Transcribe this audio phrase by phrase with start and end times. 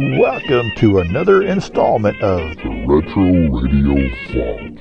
[0.00, 4.78] Welcome to another installment of the Retro Radio Vault.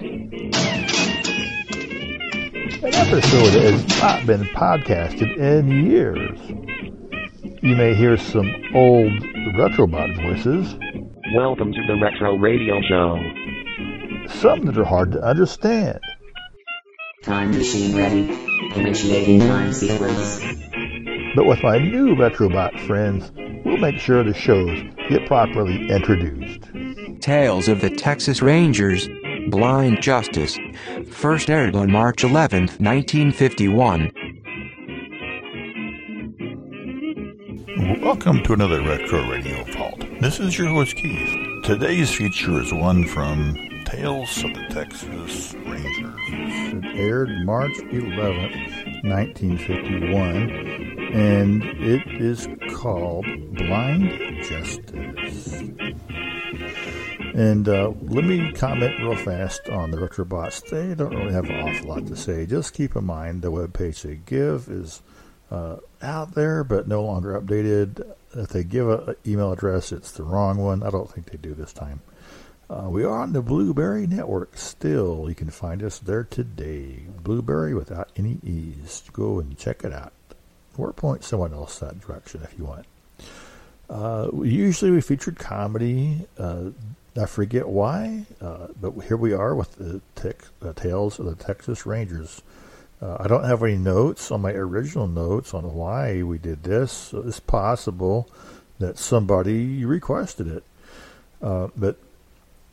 [2.84, 6.40] An episode that has not been podcasted in years.
[7.64, 8.46] You may hear some
[8.76, 9.12] old
[9.56, 10.78] Retrobot voices.
[11.34, 13.18] Welcome to the Retro Radio Show.
[14.40, 16.00] Some that are hard to understand.
[17.24, 18.32] Time machine ready.
[18.76, 20.42] Initiating time sequence.
[21.36, 23.32] But with my new Retrobot friends,
[23.68, 26.62] we'll make sure the shows get properly introduced.
[27.22, 29.10] Tales of the Texas Rangers,
[29.50, 30.58] Blind Justice,
[31.12, 34.12] first aired on March 11, 1951.
[38.02, 40.00] Welcome to another Retro Radio Vault.
[40.22, 41.36] This is your host Keith.
[41.66, 43.54] Today's feature is one from
[43.84, 46.16] Tales of the Texas Rangers.
[46.30, 50.50] It aired March 11th, 1951,
[51.14, 55.64] and it is called Blind Justice.
[57.34, 60.68] And uh, let me comment real fast on the Retrobots.
[60.70, 62.46] They don't really have an awful lot to say.
[62.48, 65.02] Just keep in mind the webpage they give is
[65.52, 68.06] uh, out there, but no longer updated.
[68.36, 70.82] If they give an email address, it's the wrong one.
[70.82, 72.02] I don't think they do this time.
[72.70, 75.30] Uh, we are on the Blubrry Network still.
[75.30, 77.04] You can find us there today.
[77.24, 79.04] Blubrry without any E's.
[79.14, 80.12] Go and check it out.
[80.78, 82.86] Or point someone else that direction if you want.
[83.90, 86.28] Uh, usually we featured comedy.
[86.38, 86.72] Uh,
[87.16, 90.02] I forget why, uh, but here we are with the
[90.76, 92.42] Tales of the Texas Rangers.
[93.02, 96.92] Uh, I don't have any notes on my original notes on why we did this.
[96.92, 98.30] So it's possible
[98.80, 100.64] that somebody requested it.
[101.42, 101.98] Uh, but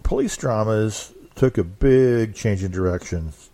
[0.04, 3.50] police dramas took a big change in directions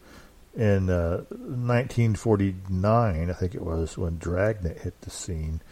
[0.54, 5.62] in uh, 1949, I think it was, when Dragnet hit the scene.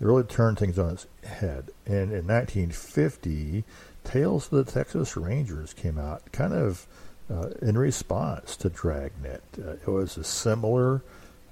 [0.00, 1.70] It really turned things on its head.
[1.84, 3.64] And in 1950,
[4.04, 6.86] Tales of the Texas Rangers came out, kind of
[7.30, 9.42] uh, in response to Dragnet.
[9.58, 11.02] Uh, it was a similar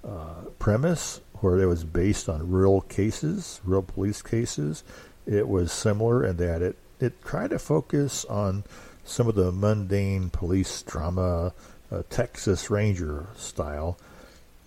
[0.04, 4.84] uh, premise where it was based on real cases, real police cases.
[5.26, 8.64] It was similar in that it, it tried to focus on
[9.06, 11.52] some of the mundane police drama,
[11.90, 13.96] uh, Texas Ranger style.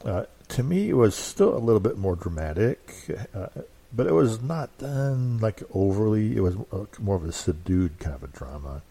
[0.03, 2.79] Uh, to me, it was still a little bit more dramatic,
[3.35, 3.47] uh,
[3.93, 6.35] but it was not done like overly.
[6.35, 6.55] It was
[6.99, 8.81] more of a subdued kind of a drama.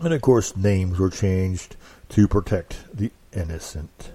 [0.00, 1.76] And of course, names were changed
[2.10, 4.10] to protect the innocent.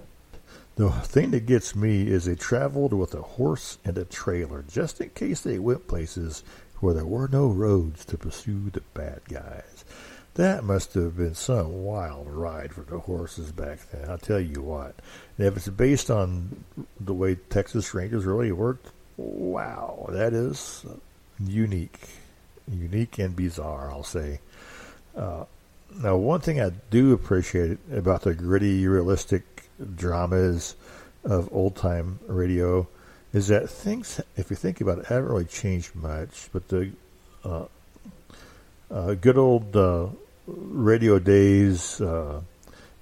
[0.76, 5.00] The thing that gets me is they traveled with a horse and a trailer just
[5.00, 6.44] in case they went places
[6.80, 9.84] where there were no roads to pursue the bad guys.
[10.34, 14.08] That must have been some wild ride for the horses back then.
[14.08, 14.94] I'll tell you what.
[15.36, 16.64] And if it's based on
[17.00, 20.86] the way Texas Rangers really worked, wow, that is
[21.44, 21.98] unique.
[22.70, 24.40] Unique and bizarre, I'll say.
[25.16, 25.44] Uh,
[26.00, 29.42] now, one thing I do appreciate about the gritty, realistic
[29.96, 30.76] dramas
[31.24, 32.86] of old time radio
[33.32, 36.48] is that things, if you think about it, haven't really changed much.
[36.52, 36.90] But the
[37.44, 37.64] uh,
[38.90, 40.08] uh, good old uh,
[40.46, 42.40] radio days, uh,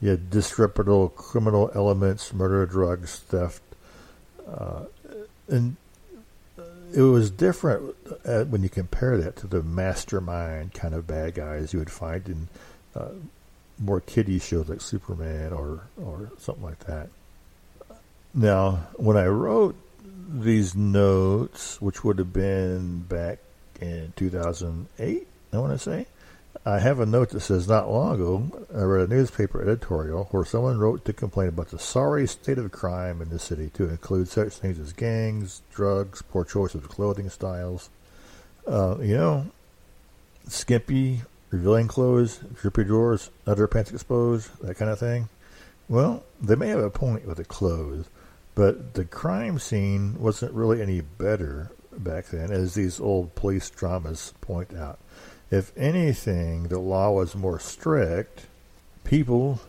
[0.01, 3.63] you had disreputable criminal elements, murder, drugs, theft,
[4.47, 4.85] uh,
[5.49, 5.77] and
[6.95, 7.95] it was different
[8.25, 12.29] uh, when you compare that to the mastermind kind of bad guys you would find
[12.29, 12.49] in
[12.95, 13.11] uh,
[13.79, 17.09] more kiddie shows like Superman or or something like that.
[18.35, 19.77] Now, when I wrote
[20.29, 23.39] these notes, which would have been back
[23.81, 26.07] in 2008, I want to say,
[26.65, 30.45] I have a note that says not long ago I read a newspaper editorial where
[30.45, 34.29] someone wrote to complain about the sorry state of crime in the city, to include
[34.29, 37.89] such things as gangs, drugs, poor choice of clothing styles.
[38.67, 39.47] Uh, you know,
[40.49, 45.29] skimpy, revealing clothes, drippy drawers, underpants exposed, that kind of thing.
[45.89, 48.07] Well, they may have a point with the clothes,
[48.57, 54.33] but the crime scene wasn't really any better back then, as these old police dramas
[54.41, 54.99] point out.
[55.51, 58.47] If anything, the law was more strict.
[59.05, 59.61] People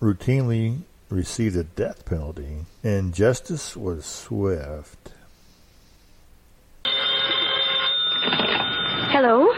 [0.00, 5.12] routinely received a death penalty, and justice was swift.
[9.12, 9.52] Hello?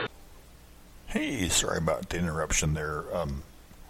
[1.07, 3.43] Hey, sorry about the interruption there, um,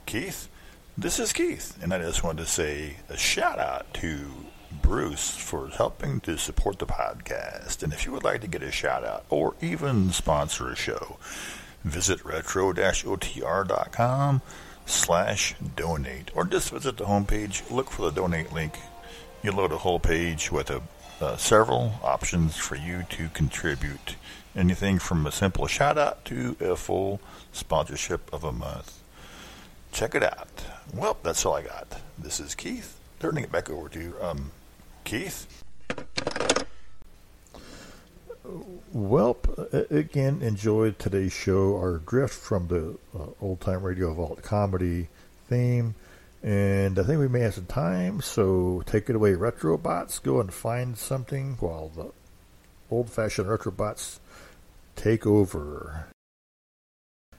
[0.06, 0.48] Keith.
[0.96, 4.30] This is Keith, and I just wanted to say a shout out to
[4.80, 7.82] Bruce for helping to support the podcast.
[7.82, 11.18] And if you would like to get a shout out or even sponsor a show,
[11.84, 12.82] visit retro-otr.com
[14.86, 18.78] slash donate or just visit the homepage, look for the donate link.
[19.42, 20.82] You load a whole page with a,
[21.20, 24.16] uh, several options for you to contribute.
[24.54, 27.20] Anything from a simple shout out to a full
[27.52, 28.98] sponsorship of a month.
[29.92, 30.64] Check it out.
[30.94, 32.00] Well, that's all I got.
[32.18, 32.98] This is Keith.
[33.20, 34.50] Turning it back over to um,
[35.04, 35.46] Keith.
[38.92, 41.76] Well, uh, again, enjoyed today's show.
[41.76, 45.08] Our drift from the uh, old time radio vault comedy
[45.48, 45.94] theme.
[46.42, 50.20] And I think we may have some time, so take it away, Retrobots.
[50.20, 52.10] Go and find something while the
[52.90, 54.18] old fashioned Retrobots
[54.96, 56.08] take over.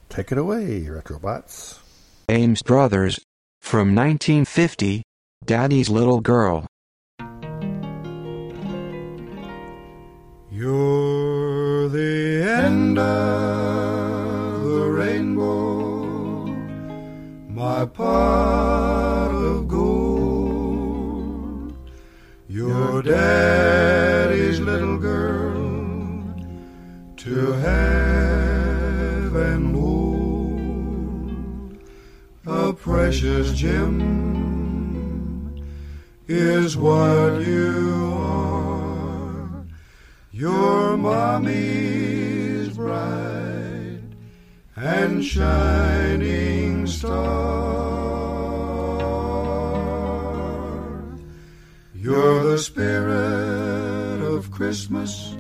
[0.08, 1.80] Take it away, Retrobots.
[2.30, 3.20] Ames Brothers.
[3.62, 5.04] From 1950,
[5.46, 6.66] Daddy's Little Girl.
[10.64, 16.46] You're the end of the rainbow,
[17.50, 21.76] my pot of gold.
[22.48, 26.34] Your daddy's little girl
[27.18, 31.78] to have and hold.
[32.46, 34.00] A precious gem
[36.26, 38.23] is what you.
[40.36, 44.02] Your mommy's bright
[44.76, 47.14] and shining star.
[51.94, 55.36] You're the spirit of Christmas,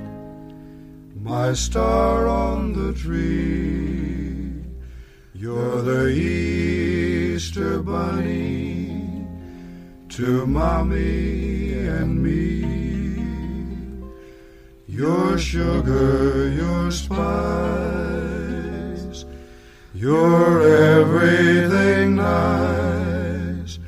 [1.19, 4.62] my star on the tree.
[5.34, 9.25] You're the Easter bunny
[10.10, 12.82] to mommy and me.
[14.94, 17.25] Your sugar, your spice,
[19.95, 23.80] your everything nice,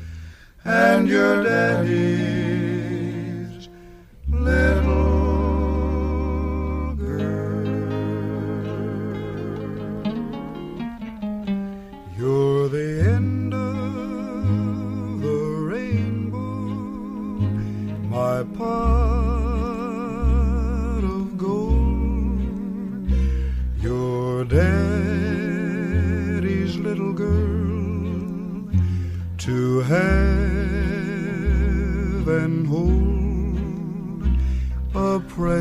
[0.64, 2.35] and your daddy's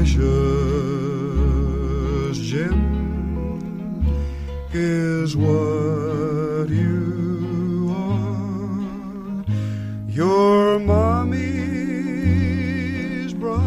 [0.05, 0.37] precious
[2.39, 4.05] gem
[4.73, 9.45] is what you are.
[10.09, 11.33] Your mommy's
[13.33, 13.63] bright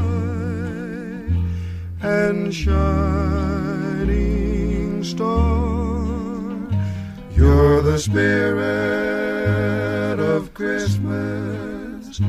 [2.02, 2.84] and shining
[5.04, 6.06] star.
[7.36, 8.60] You're the spirit
[10.20, 12.20] of Christmas,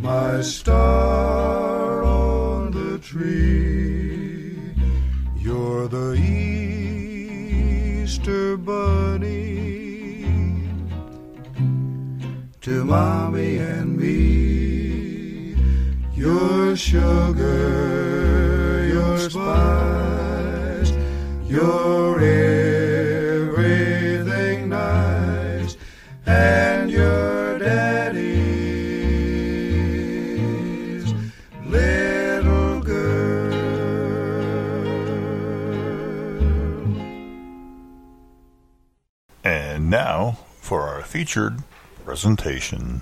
[0.00, 3.39] my star on the tree.
[12.90, 15.54] Mommy and me.
[16.12, 17.48] Your sugar,
[18.92, 20.92] your spice,
[21.46, 22.20] your
[23.38, 25.76] everything nice,
[26.26, 28.34] and your daddy's
[31.66, 33.54] little girl.
[39.44, 41.62] And now for our featured
[42.10, 43.00] presentation.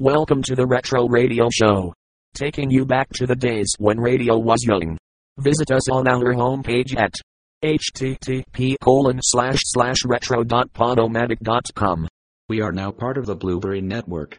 [0.00, 1.94] Welcome to the Retro Radio Show.
[2.34, 4.98] Taking you back to the days when radio was young.
[5.38, 7.14] Visit us on our homepage at
[7.62, 12.08] http colon slash slash retro dot podomatic dot com
[12.48, 14.36] We are now part of the Blubrry Network.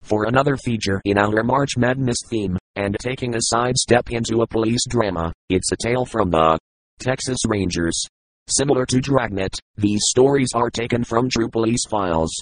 [0.00, 4.84] for another feature in our March Madness theme, and taking a sidestep into a police
[4.88, 5.30] drama.
[5.50, 6.58] It's a tale from the
[7.00, 8.02] Texas Rangers.
[8.48, 12.32] Similar to Dragnet, these stories are taken from true police files.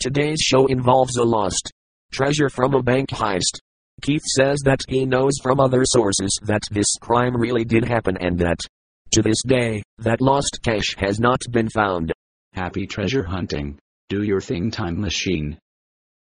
[0.00, 1.72] Today's show involves a lost
[2.12, 3.58] treasure from a bank heist.
[4.00, 8.38] Keith says that he knows from other sources that this crime really did happen and
[8.38, 8.60] that,
[9.10, 12.12] to this day, that lost cash has not been found.
[12.52, 13.76] Happy treasure hunting.
[14.08, 15.58] Do your thing, time machine.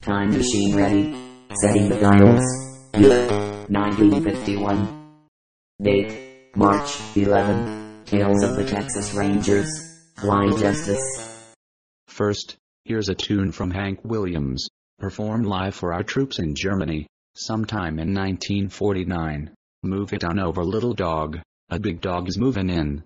[0.03, 1.17] Time machine ready.
[1.61, 2.43] Setting the dials.
[2.99, 3.29] Year
[3.69, 5.21] 1951.
[5.81, 8.03] Date March 11.
[8.07, 9.71] Tales of the Texas Rangers.
[10.21, 11.55] Blind Justice.
[12.09, 17.99] First, here's a tune from Hank Williams, performed live for our troops in Germany, sometime
[17.99, 19.55] in 1949.
[19.83, 21.41] Move it on over, little dog.
[21.71, 23.05] A big dog's is moving in.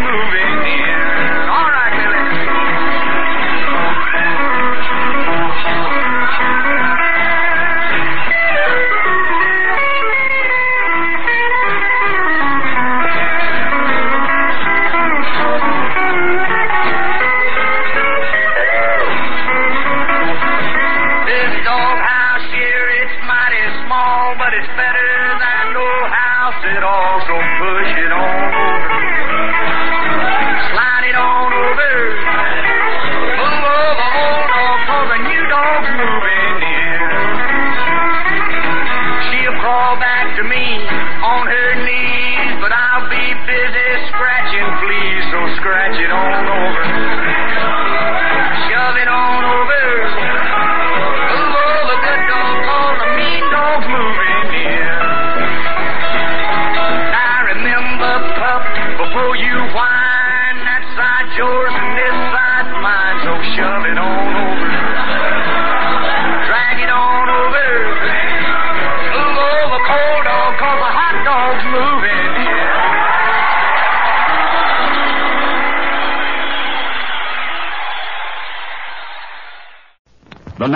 [0.00, 0.43] moving.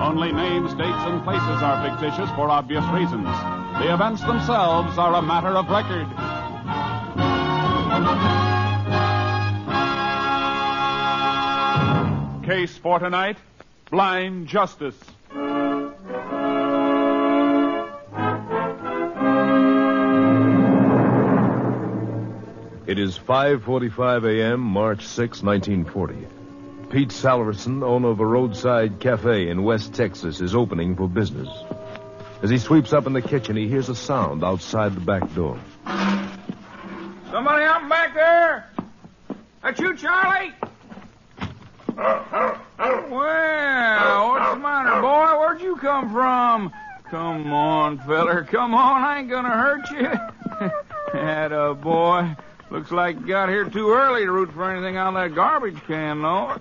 [0.00, 3.28] Only names, dates, and places are fictitious for obvious reasons.
[3.78, 6.06] The events themselves are a matter of record.
[12.44, 13.36] Case for tonight
[13.90, 14.96] Blind Justice.
[22.86, 26.39] It is 5:45 a.m., March 6, 1940.
[26.90, 31.48] Pete Salverson, owner of a roadside cafe in West Texas, is opening for business.
[32.42, 35.56] As he sweeps up in the kitchen, he hears a sound outside the back door.
[37.30, 38.68] Somebody out back there?
[39.62, 40.52] That you, Charlie?
[41.96, 42.58] Well,
[44.28, 45.38] what's the matter, boy?
[45.38, 46.72] Where'd you come from?
[47.08, 48.42] Come on, feller.
[48.44, 49.02] Come on.
[49.02, 50.70] I ain't gonna hurt you.
[51.12, 52.36] That a boy.
[52.70, 55.82] Looks like you got here too early to root for anything out of that garbage
[55.88, 56.56] can, though.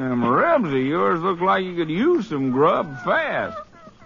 [0.00, 3.54] Them ribs of yours look like you could use some grub fast.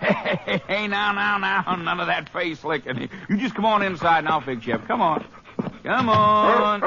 [0.00, 3.08] Hey, hey, now, now, now, none of that face licking.
[3.28, 4.88] You just come on inside and I'll fix you up.
[4.88, 5.24] Come on.
[5.84, 6.80] Come on.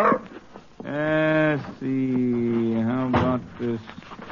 [0.83, 2.73] Let's see.
[2.73, 3.79] How about this?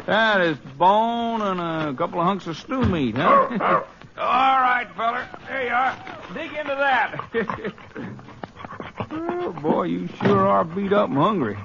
[0.07, 3.47] That is bone and a couple of hunks of stew meat, huh?
[4.17, 5.25] All right, feller.
[5.47, 5.97] There you are.
[6.33, 7.29] Dig into that.
[9.09, 11.57] oh, boy, you sure are beat up and hungry.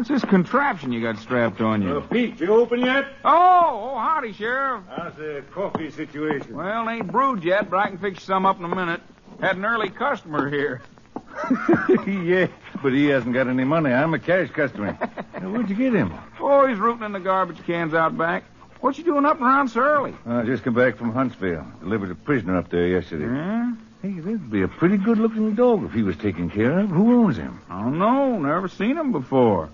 [0.00, 1.98] What's this contraption you got strapped on you?
[1.98, 3.04] Uh, Pete, you open yet?
[3.22, 4.82] Oh, oh, howdy, Sheriff.
[4.88, 6.56] How's the coffee situation?
[6.56, 9.02] Well, it ain't brewed yet, but I can fix some up in a minute.
[9.42, 10.80] Had an early customer here.
[12.06, 12.46] yeah,
[12.82, 13.92] but he hasn't got any money.
[13.92, 14.96] I'm a cash customer.
[15.38, 16.14] Now, Where'd you get him?
[16.40, 18.44] Oh, he's rooting in the garbage cans out back.
[18.80, 20.14] What you doing up and around so early?
[20.24, 21.66] I just come back from Huntsville.
[21.80, 23.26] Delivered a prisoner up there yesterday.
[23.26, 23.74] Yeah?
[24.00, 26.88] Hey, that'd be a pretty good-looking dog if he was taken care of.
[26.88, 27.60] Who owns him?
[27.68, 28.38] I don't know.
[28.38, 29.68] Never seen him before.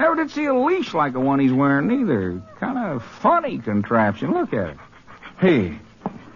[0.00, 2.40] Never did see a leash like the one he's wearing either.
[2.58, 4.32] Kind of funny contraption.
[4.32, 4.76] Look at it.
[5.38, 5.78] Hey,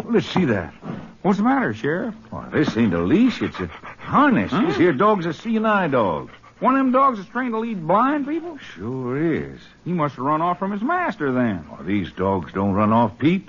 [0.04, 0.74] let's see that.
[1.22, 2.14] What's the matter, Sheriff?
[2.28, 3.40] Why, this ain't a leash.
[3.40, 3.68] It's a
[4.00, 4.50] harness.
[4.50, 4.66] Huh?
[4.66, 6.28] This here dog's a Seeing Eye dog.
[6.60, 8.58] One of them dogs is trained to lead blind people?
[8.58, 9.60] Sure is.
[9.86, 11.64] He must have run off from his master then.
[11.70, 13.48] Well, these dogs don't run off, Pete.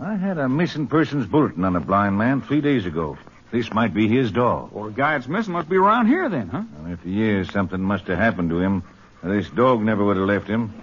[0.00, 3.16] I had a missing persons bulletin on a blind man three days ago.
[3.52, 4.70] This might be his dog.
[4.72, 6.64] Or the guy that's missing must be around here then, huh?
[6.76, 8.82] Well, if he is, something must have happened to him.
[9.22, 10.74] This dog never would have left him.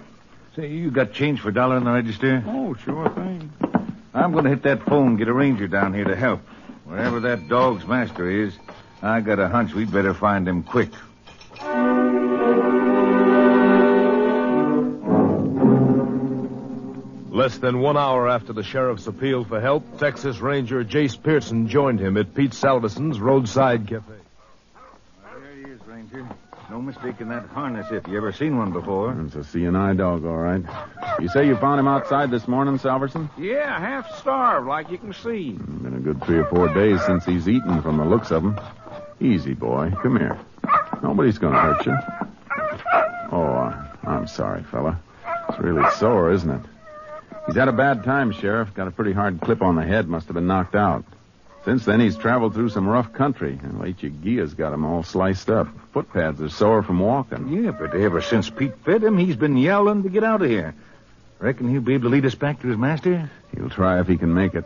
[0.56, 2.42] Say, you got change for a dollar in the register?
[2.46, 3.52] Oh, sure thing.
[4.14, 6.40] I'm going to hit that phone, get a ranger down here to help.
[6.84, 8.56] Wherever that dog's master is,
[9.02, 10.90] I got a hunch we'd better find him quick.
[17.30, 22.00] Less than one hour after the sheriff's appeal for help, Texas Ranger Jace Pearson joined
[22.00, 24.14] him at Pete Salverson's roadside cafe.
[25.22, 26.26] There he is, Ranger.
[26.70, 29.20] No mistaking that harness if you ever seen one before.
[29.26, 30.62] It's a Seeing Eye dog, all right.
[31.18, 33.28] You say you found him outside this morning, Salverson?
[33.36, 35.50] Yeah, half starved, like you can see.
[35.50, 38.60] Been a good three or four days since he's eaten from the looks of him.
[39.20, 39.92] Easy, boy.
[40.00, 40.38] Come here.
[41.02, 41.96] Nobody's going to hurt you.
[43.32, 45.00] Oh, uh, I'm sorry, fella.
[45.48, 46.62] It's really sore, isn't it?
[47.46, 48.72] He's had a bad time, Sheriff.
[48.74, 50.06] Got a pretty hard clip on the head.
[50.06, 51.04] Must have been knocked out.
[51.64, 55.50] Since then, he's traveled through some rough country, and late Lechuguilla's got him all sliced
[55.50, 55.68] up.
[55.92, 57.48] Footpads are sore from walking.
[57.48, 60.74] Yeah, but ever since Pete fed him, he's been yelling to get out of here.
[61.38, 63.30] Reckon he'll be able to lead us back to his master?
[63.54, 64.64] He'll try if he can make it.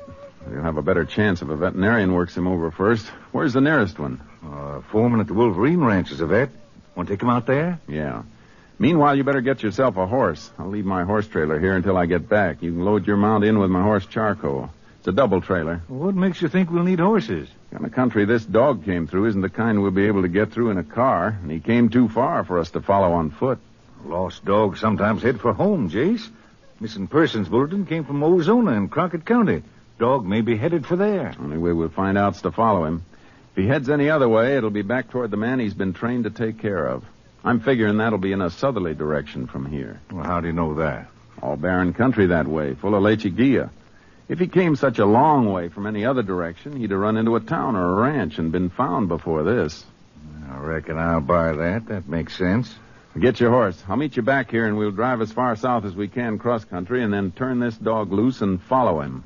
[0.49, 3.07] He'll have a better chance if a veterinarian works him over first.
[3.33, 4.21] Where's the nearest one?
[4.45, 6.51] Uh, foreman at the Wolverine Ranch is a vet.
[6.95, 7.81] Want to take him out there?
[7.89, 8.23] Yeah.
[8.79, 10.51] Meanwhile, you better get yourself a horse.
[10.59, 12.63] I'll leave my horse trailer here until I get back.
[12.63, 14.71] You can load your mount in with my horse charcoal.
[15.05, 15.83] It's a double trailer.
[15.89, 17.51] What makes you think we'll need horses?
[17.69, 20.29] The kind of country this dog came through isn't the kind we'll be able to
[20.29, 23.31] get through in a car, and he came too far for us to follow on
[23.31, 23.59] foot.
[24.07, 26.27] Lost dogs sometimes head for home, Jace.
[26.81, 29.63] Missing persons bulletin came from Ozona in Crockett County.
[29.99, 31.35] Dog may be headed for there.
[31.39, 33.05] Only way we'll find out's to follow him.
[33.55, 36.25] If he heads any other way, it'll be back toward the man he's been trained
[36.25, 37.05] to take care of.
[37.45, 40.01] I'm figuring that'll be in a southerly direction from here.
[40.11, 41.09] Well, how do you know that?
[41.43, 43.69] All barren country that way, full of lechuguilla.
[44.27, 47.37] If he came such a long way from any other direction, he'd have run into
[47.37, 49.85] a town or a ranch and been found before this.
[50.51, 51.87] I reckon I'll buy that.
[51.87, 52.75] That makes sense.
[53.21, 53.81] Get your horse.
[53.87, 56.65] I'll meet you back here, and we'll drive as far south as we can cross
[56.65, 59.25] country, and then turn this dog loose and follow him.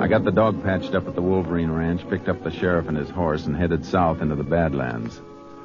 [0.00, 2.96] I got the dog patched up at the Wolverine Ranch, picked up the sheriff and
[2.96, 5.20] his horse, and headed south into the Badlands.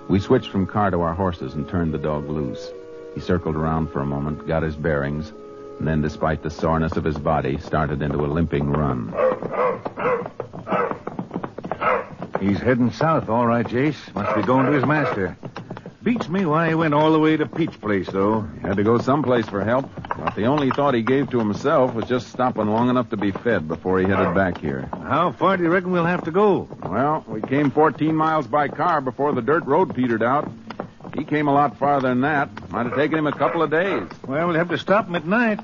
[0.09, 2.71] We switched from car to our horses and turned the dog loose.
[3.13, 5.31] He circled around for a moment, got his bearings,
[5.77, 9.13] and then, despite the soreness of his body, started into a limping run.
[12.41, 14.15] He's heading south, all right, Jace.
[14.15, 15.37] Must be going to his master.
[16.01, 18.41] Beats me why he went all the way to Pete's place, though.
[18.63, 19.91] Had to go someplace for help,
[20.39, 23.67] the only thought he gave to himself was just stopping long enough to be fed
[23.67, 24.87] before he headed back here.
[24.93, 26.69] How far do you reckon we'll have to go?
[26.81, 30.49] Well, we came 14 miles by car before the dirt road petered out.
[31.13, 32.71] He came a lot farther than that.
[32.71, 34.07] Might have taken him a couple of days.
[34.25, 35.59] Well, we'll have to stop him at night.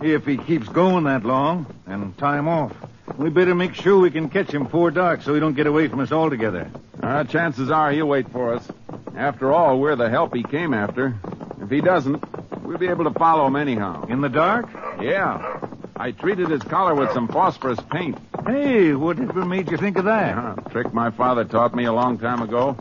[0.00, 2.72] If he keeps going that long, and time off.
[3.18, 5.88] We better make sure we can catch him before dark so he don't get away
[5.88, 6.70] from us altogether.
[7.02, 8.68] Uh, chances are he'll wait for us.
[9.16, 11.16] After all, we're the help he came after.
[11.60, 12.22] If he doesn't,
[12.62, 14.06] we'll be able to follow him anyhow.
[14.06, 14.66] In the dark?
[15.00, 15.60] Yeah.
[15.96, 18.18] I treated his collar with some phosphorus paint.
[18.46, 20.36] Hey, whatever made you think of that?
[20.36, 22.76] Uh, trick my father taught me a long time ago.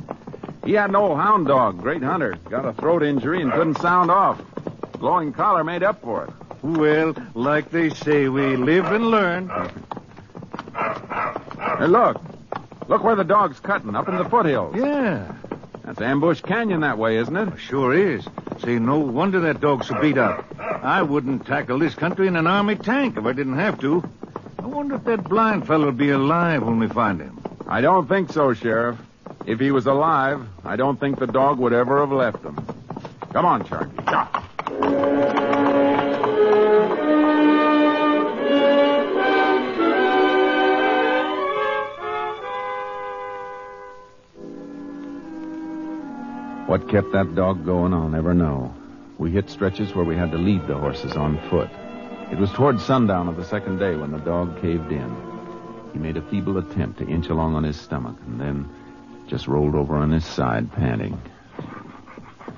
[0.66, 2.38] He had an old hound dog, great hunter.
[2.50, 4.42] Got a throat injury and couldn't sound off.
[4.94, 6.34] Glowing collar made up for it.
[6.64, 9.50] Well, like they say, we live and learn.
[10.76, 12.22] Hey, look.
[12.88, 14.76] Look where the dog's cutting, up in the foothills.
[14.76, 15.34] Yeah.
[15.92, 17.60] That's Ambush Canyon that way, isn't it?
[17.60, 18.24] Sure is.
[18.60, 20.46] Say, no wonder that dog's so beat up.
[20.58, 24.02] I wouldn't tackle this country in an army tank if I didn't have to.
[24.58, 27.44] I wonder if that blind fellow'll be alive when we find him.
[27.68, 29.00] I don't think so, Sheriff.
[29.46, 32.56] If he was alive, I don't think the dog would ever have left him.
[33.34, 34.41] Come on, Sharky.
[46.72, 48.74] What kept that dog going, I'll never know.
[49.18, 51.70] We hit stretches where we had to lead the horses on foot.
[52.32, 55.14] It was toward sundown of the second day when the dog caved in.
[55.92, 58.70] He made a feeble attempt to inch along on his stomach and then
[59.28, 61.22] just rolled over on his side, panting.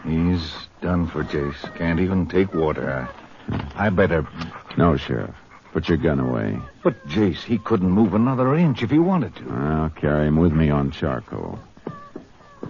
[0.05, 1.75] He's done for, Jace.
[1.75, 3.09] Can't even take water.
[3.49, 4.27] I, I better.
[4.77, 5.33] No, Sheriff.
[5.71, 6.59] Put your gun away.
[6.83, 9.49] But, Jace, he couldn't move another inch if he wanted to.
[9.49, 11.57] I'll carry him with me on charcoal.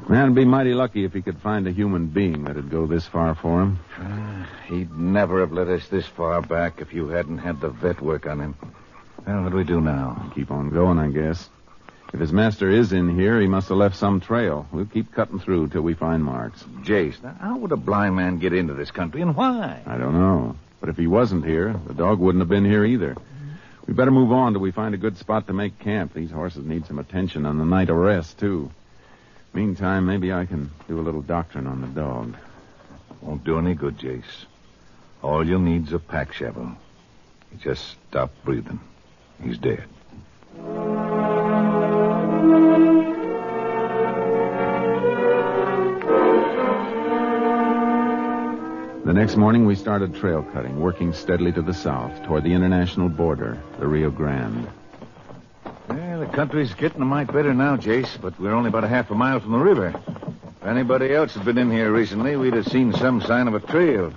[0.09, 3.35] Man'd be mighty lucky if he could find a human being that'd go this far
[3.35, 3.79] for him.
[3.97, 8.01] Uh, he'd never have led us this far back if you hadn't had the vet
[8.01, 8.55] work on him.
[9.25, 10.31] Well, what do we do now?
[10.35, 11.49] Keep on going, I guess.
[12.13, 14.67] If his master is in here, he must have left some trail.
[14.71, 16.63] We'll keep cutting through till we find marks.
[16.83, 19.81] Jace, now, how would a blind man get into this country and why?
[19.85, 20.55] I don't know.
[20.79, 23.15] But if he wasn't here, the dog wouldn't have been here either.
[23.87, 26.13] We better move on till we find a good spot to make camp.
[26.13, 28.69] These horses need some attention on the night of rest, too.
[29.53, 32.35] Meantime, maybe I can do a little doctoring on the dog.
[33.21, 34.45] Won't do any good, Jace.
[35.21, 36.71] All you'll need's a pack shovel.
[37.51, 38.79] He just stopped breathing.
[39.43, 39.85] He's dead.
[49.05, 53.07] The next morning, we started trail cutting, working steadily to the south toward the international
[53.07, 54.67] border, the Rio Grande.
[56.33, 59.39] Country's getting a mite better now, Jace, but we're only about a half a mile
[59.39, 59.93] from the river.
[60.59, 63.59] If anybody else had been in here recently, we'd have seen some sign of a
[63.59, 64.11] trail.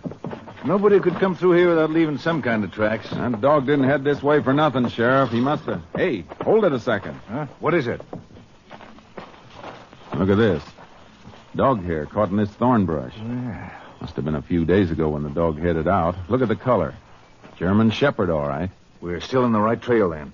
[0.64, 3.10] Nobody could come through here without leaving some kind of tracks.
[3.10, 5.28] That dog didn't head this way for nothing, Sheriff.
[5.30, 5.82] He must have.
[5.94, 7.20] Hey, hold it a second.
[7.28, 7.48] Huh?
[7.60, 8.00] What is it?
[10.16, 10.62] Look at this.
[11.54, 13.14] Dog hair caught in this thorn brush.
[14.00, 16.16] Must have been a few days ago when the dog headed out.
[16.30, 16.94] Look at the color.
[17.58, 18.70] German Shepherd, all right.
[19.02, 20.32] We're still in the right trail then.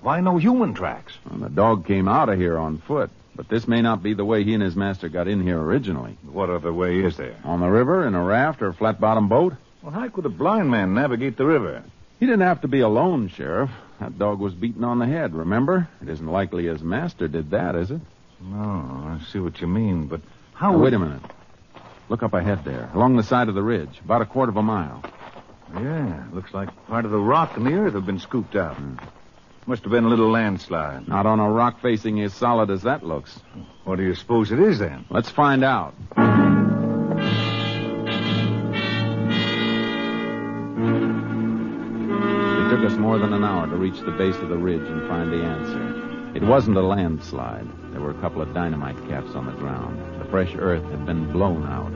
[0.00, 1.12] Why no human tracks?
[1.28, 3.10] Well, the dog came out of here on foot.
[3.34, 6.18] But this may not be the way he and his master got in here originally.
[6.24, 7.36] What other way is there?
[7.44, 9.54] On the river, in a raft, or a flat bottom boat?
[9.80, 11.84] Well, how could a blind man navigate the river?
[12.18, 13.70] He didn't have to be alone, Sheriff.
[14.00, 15.88] That dog was beaten on the head, remember?
[16.02, 18.00] It isn't likely his master did that, is it?
[18.40, 18.56] No,
[19.20, 20.20] I see what you mean, but
[20.52, 20.72] how.
[20.72, 21.22] Now, would- wait a minute.
[22.08, 24.62] Look up ahead there, along the side of the ridge, about a quarter of a
[24.62, 25.02] mile.
[25.74, 28.76] Yeah, looks like part of the rock and the earth have been scooped out.
[28.76, 28.94] Hmm.
[29.68, 31.06] Must have been a little landslide.
[31.08, 33.38] Not on a rock facing as solid as that looks.
[33.84, 35.04] What do you suppose it is then?
[35.10, 35.92] Let's find out.
[42.56, 45.06] It took us more than an hour to reach the base of the ridge and
[45.06, 46.34] find the answer.
[46.34, 47.68] It wasn't a landslide.
[47.92, 50.00] There were a couple of dynamite caps on the ground.
[50.22, 51.92] The fresh earth had been blown out.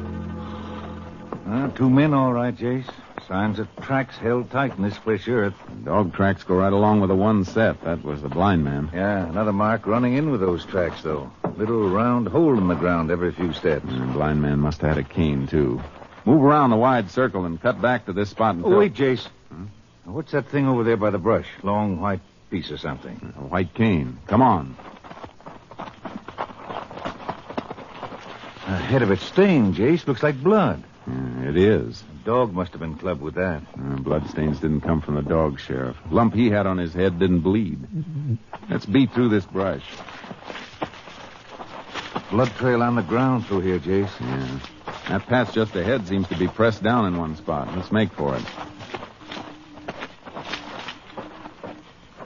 [1.51, 2.93] Uh, two men, all right, Jace.
[3.29, 5.55] Signs of tracks held tight in this fresh earth.
[5.85, 7.81] Dog tracks go right along with the one set.
[7.83, 8.91] That was the blind man.
[8.93, 11.31] Yeah, another mark running in with those tracks, though.
[11.57, 13.87] Little round hole in the ground every few steps.
[13.87, 15.81] The blind man must have had a cane, too.
[16.25, 18.75] Move around the wide circle and cut back to this spot until...
[18.75, 19.27] Oh, wait, Jace.
[19.49, 19.67] Hmm?
[20.07, 21.47] Now, What's that thing over there by the brush?
[21.63, 23.35] Long white piece or something.
[23.37, 24.19] A white cane.
[24.27, 24.77] Come on.
[28.67, 30.07] The head of it stained, Jace.
[30.07, 30.83] Looks like blood.
[31.07, 32.03] Yeah, it is.
[32.23, 33.63] A dog must have been clubbed with that.
[33.77, 35.97] Uh, bloodstains didn't come from the dog, Sheriff.
[36.09, 37.81] Lump he had on his head didn't bleed.
[38.71, 39.83] Let's beat through this brush.
[42.31, 44.21] Blood trail on the ground through here, Jace.
[44.21, 44.59] Yeah.
[45.09, 47.75] That path just ahead seems to be pressed down in one spot.
[47.77, 48.45] Let's make for it.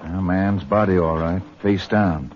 [0.03, 1.43] A man's body, all right.
[1.63, 2.35] Face down.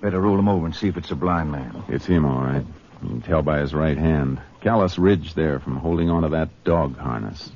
[0.00, 1.82] Better roll him over and see if it's a blind man.
[1.88, 2.64] It's him, all right.
[3.02, 4.40] You can tell by his right hand.
[4.60, 7.50] Callous ridge there from holding onto that dog harness.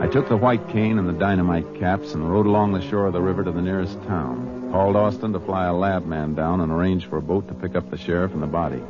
[0.00, 3.14] I took the white cane and the dynamite caps and rode along the shore of
[3.14, 4.70] the river to the nearest town.
[4.72, 7.76] Called Austin to fly a lab man down and arrange for a boat to pick
[7.76, 8.82] up the sheriff and the body.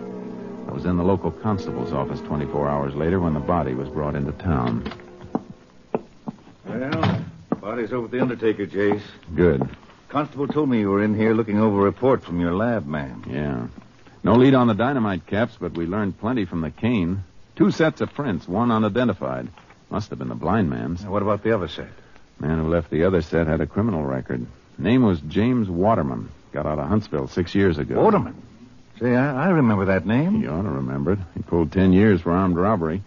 [0.68, 4.16] I was in the local constable's office 24 hours later when the body was brought
[4.16, 4.84] into town.
[7.78, 9.02] Well, over at the undertaker, Jace.
[9.34, 9.68] Good.
[10.08, 13.24] Constable told me you were in here looking over a report from your lab man.
[13.28, 13.68] Yeah.
[14.24, 17.22] No lead on the dynamite caps, but we learned plenty from the cane.
[17.56, 19.48] Two sets of prints, one unidentified.
[19.90, 21.04] Must have been the blind man's.
[21.04, 21.88] What about the other set?
[22.40, 24.46] Man who left the other set had a criminal record.
[24.76, 26.30] Name was James Waterman.
[26.52, 28.02] Got out of Huntsville six years ago.
[28.02, 28.42] Waterman?
[28.98, 30.42] Say, I, I remember that name.
[30.42, 31.18] You ought to remember it.
[31.34, 33.02] He pulled ten years for armed robbery.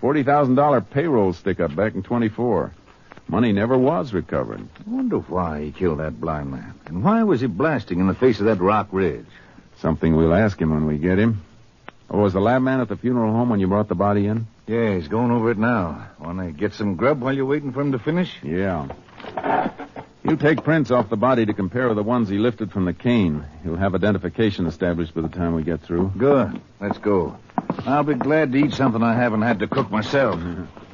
[0.00, 2.72] Forty thousand dollar payroll stick up back in twenty four.
[3.28, 4.60] Money never was recovered.
[4.86, 6.74] I wonder why he killed that blind man.
[6.86, 9.26] And why was he blasting in the face of that rock ridge?
[9.78, 11.42] Something we'll ask him when we get him.
[12.08, 14.46] Oh, was the lab man at the funeral home when you brought the body in?
[14.68, 16.08] Yeah, he's going over it now.
[16.20, 18.32] Want to get some grub while you're waiting for him to finish?
[18.44, 18.88] Yeah.
[20.22, 22.92] He'll take prints off the body to compare with the ones he lifted from the
[22.92, 23.44] cane.
[23.64, 26.12] He'll have identification established by the time we get through.
[26.16, 26.60] Good.
[26.80, 27.38] Let's go.
[27.84, 30.40] I'll be glad to eat something I haven't had to cook myself.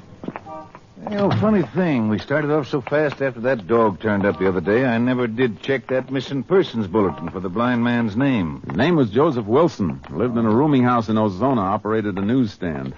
[1.10, 4.48] You know, funny thing, we started off so fast after that dog turned up the
[4.48, 8.62] other day, I never did check that missing persons bulletin for the blind man's name.
[8.66, 10.00] His name was Joseph Wilson.
[10.10, 12.94] Lived in a rooming house in Ozona, operated a newsstand.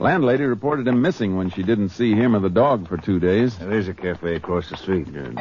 [0.00, 3.58] Landlady reported him missing when she didn't see him or the dog for two days.
[3.58, 5.12] There is a cafe across the street.
[5.12, 5.34] Good.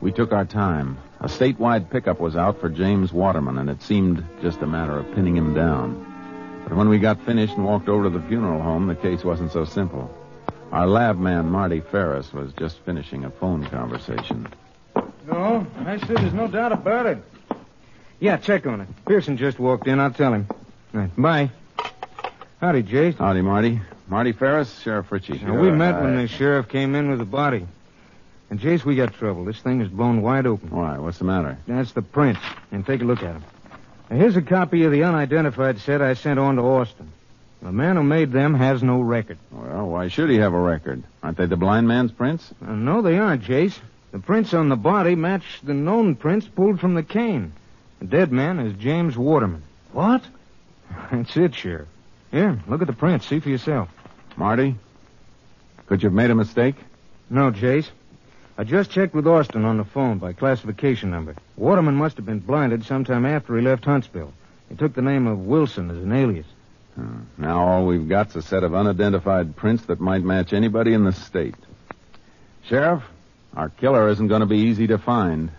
[0.00, 0.98] We took our time.
[1.22, 5.14] A statewide pickup was out for James Waterman, and it seemed just a matter of
[5.14, 6.64] pinning him down.
[6.64, 9.52] But when we got finished and walked over to the funeral home, the case wasn't
[9.52, 10.12] so simple.
[10.72, 14.48] Our lab man, Marty Ferris, was just finishing a phone conversation.
[15.28, 17.18] No, I said there's no doubt about it.
[18.18, 18.88] Yeah, check on it.
[19.06, 20.00] Pearson just walked in.
[20.00, 20.48] I'll tell him.
[20.92, 21.50] Right, bye.
[22.60, 23.16] Howdy, Jace.
[23.18, 23.80] Howdy, Marty.
[24.08, 25.38] Marty Ferris, Sheriff Ritchie.
[25.38, 27.66] Now, we met when uh, the sheriff came in with the body.
[28.52, 29.46] And, Jace, we got trouble.
[29.46, 30.68] This thing is blown wide open.
[30.68, 30.98] Why?
[30.98, 31.56] What's the matter?
[31.66, 32.36] That's the print.
[32.70, 33.44] And take a look at them.
[34.10, 37.10] Now, here's a copy of the unidentified set I sent on to Austin.
[37.62, 39.38] The man who made them has no record.
[39.50, 41.02] Well, why should he have a record?
[41.22, 42.52] Aren't they the blind man's prints?
[42.60, 43.78] Uh, no, they aren't, Jace.
[44.10, 47.54] The prints on the body match the known prints pulled from the cane.
[48.00, 49.62] The dead man is James Waterman.
[49.92, 50.22] What?
[51.10, 51.88] That's it, Sheriff.
[52.30, 53.26] Here, look at the prints.
[53.26, 53.88] See for yourself.
[54.36, 54.76] Marty?
[55.86, 56.74] Could you have made a mistake?
[57.30, 57.88] No, Jace.
[58.62, 61.34] I just checked with Austin on the phone by classification number.
[61.56, 64.32] Waterman must have been blinded sometime after he left Huntsville.
[64.68, 66.46] He took the name of Wilson as an alias.
[67.36, 71.10] Now all we've got's a set of unidentified prints that might match anybody in the
[71.10, 71.56] state.
[72.62, 73.02] Sheriff,
[73.56, 75.50] our killer isn't going to be easy to find.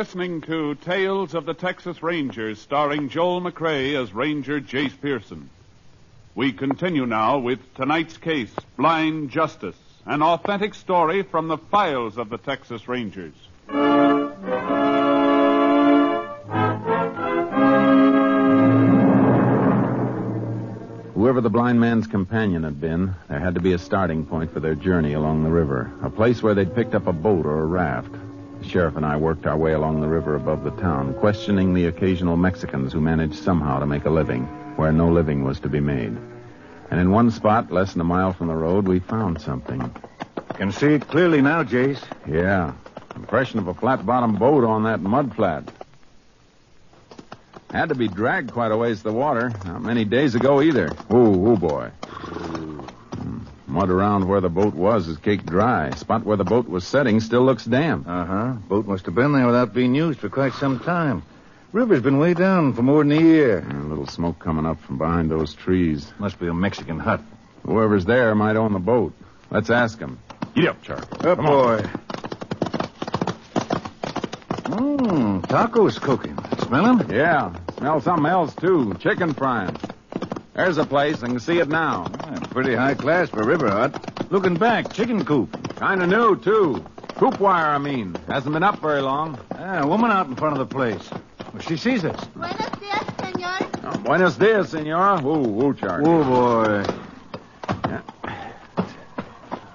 [0.00, 5.50] Listening to Tales of the Texas Rangers, starring Joel McCrea as Ranger Jace Pearson.
[6.34, 12.30] We continue now with tonight's case, Blind Justice, an authentic story from the files of
[12.30, 13.34] the Texas Rangers.
[21.12, 24.60] Whoever the blind man's companion had been, there had to be a starting point for
[24.60, 27.66] their journey along the river, a place where they'd picked up a boat or a
[27.66, 28.14] raft.
[28.60, 31.86] The sheriff and I worked our way along the river above the town, questioning the
[31.86, 34.44] occasional Mexicans who managed somehow to make a living
[34.76, 36.16] where no living was to be made.
[36.90, 39.94] And in one spot, less than a mile from the road, we found something.
[40.54, 42.02] Can see it clearly now, Jace.
[42.26, 42.74] Yeah.
[43.16, 45.64] Impression of a flat bottomed boat on that mud flat.
[47.70, 49.52] Had to be dragged quite a ways to the water.
[49.64, 50.90] Not many days ago either.
[51.12, 51.90] Ooh, ooh, boy.
[53.70, 55.90] Mud around where the boat was is caked dry.
[55.90, 58.06] Spot where the boat was setting still looks damp.
[58.08, 58.52] Uh huh.
[58.68, 61.22] Boat must have been there without being used for quite some time.
[61.72, 63.60] River's been way down for more than a year.
[63.60, 66.12] A little smoke coming up from behind those trees.
[66.18, 67.20] Must be a Mexican hut.
[67.64, 69.12] Whoever's there might own the boat.
[69.50, 70.18] Let's ask him.
[70.56, 71.02] Get up, Charlie.
[71.20, 71.78] Up, Come boy.
[74.64, 76.36] Mmm, tacos cooking.
[76.66, 77.10] Smell 'em?
[77.10, 77.54] Yeah.
[77.78, 78.94] Smell something else, too.
[79.00, 79.76] Chicken frying.
[80.62, 81.22] There's a place.
[81.22, 82.04] I can see it now.
[82.50, 84.30] Pretty high class for River Hut.
[84.30, 85.50] Looking back, chicken coop.
[85.76, 86.84] Kind of new, too.
[87.16, 88.14] Coop wire, I mean.
[88.28, 89.38] Hasn't been up very long.
[89.52, 91.10] Ah, a woman out in front of the place.
[91.54, 92.22] Well, she sees us.
[92.36, 93.70] Buenos dias, señor.
[93.84, 95.26] Oh, buenos dias, senora.
[95.26, 96.04] Ooh, ooh, Charlie.
[96.06, 96.84] Oh, boy.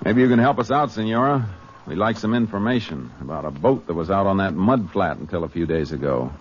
[0.03, 1.49] Maybe you can help us out, senora.
[1.87, 5.45] We'd like some information about a boat that was out on that mud flat until
[5.45, 6.31] a few days ago.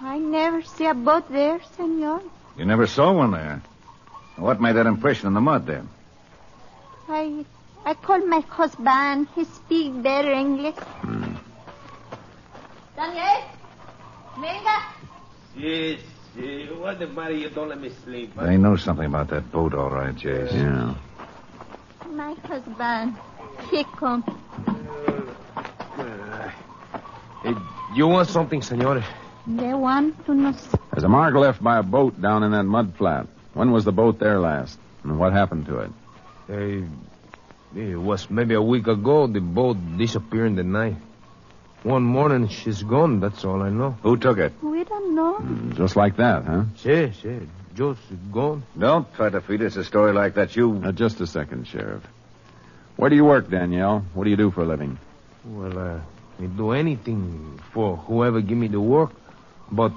[0.00, 2.20] I never see a boat there, señor.
[2.60, 3.62] You never saw one there.
[4.36, 5.88] What made that impression in the mud then?
[7.08, 7.46] I
[7.86, 9.28] I called my husband.
[9.34, 10.74] He speak better English.
[10.76, 11.36] Hmm.
[12.96, 13.44] Daniel,
[14.36, 14.76] venga.
[15.56, 16.00] Yes,
[16.36, 17.32] uh, what the matter?
[17.32, 18.36] You don't let me sleep.
[18.36, 20.52] They know something about that boat, all right, Jace.
[20.52, 20.94] Yeah.
[22.12, 23.16] My husband.
[23.70, 24.22] He come.
[25.96, 27.54] Uh,
[27.94, 29.02] you want something, senor?
[29.46, 30.54] They want to know.
[30.92, 33.26] There's a mark left by a boat down in that mud flat.
[33.54, 34.78] When was the boat there last?
[35.02, 35.90] And what happened to it?
[36.48, 36.86] Uh,
[37.78, 39.26] it was maybe a week ago.
[39.26, 40.96] The boat disappeared in the night.
[41.82, 43.20] One morning, she's gone.
[43.20, 43.92] That's all I know.
[44.02, 44.52] Who took it?
[44.62, 45.34] We don't know.
[45.36, 46.64] Hmm, Just like that, huh?
[46.76, 47.40] She, she,
[47.74, 48.00] just
[48.30, 48.64] gone.
[48.78, 50.54] Don't try to feed us a story like that.
[50.56, 50.82] You.
[50.84, 52.02] Uh, just a second, Sheriff.
[52.96, 54.04] Where do you work, Danielle?
[54.12, 54.98] What do you do for a living?
[55.44, 56.00] Well, uh,
[56.38, 59.12] I do anything for whoever give me the work,
[59.70, 59.92] but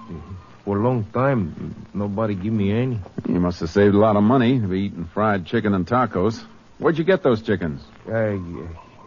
[0.65, 2.99] for a long time, nobody give me any.
[3.27, 6.43] You must have saved a lot of money to be eating fried chicken and tacos.
[6.77, 7.81] Where'd you get those chickens?
[8.07, 8.39] I,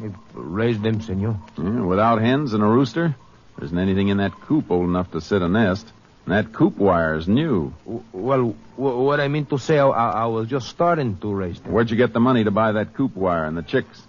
[0.00, 1.40] I raised them, senor.
[1.58, 3.14] Yeah, without hens and a rooster?
[3.56, 5.90] There isn't anything in that coop old enough to sit a nest.
[6.26, 7.72] And that coop wire is new.
[8.12, 11.72] Well, what I mean to say, I, I I was just starting to raise them.
[11.72, 14.02] Where'd you get the money to buy that coop wire and the chicks?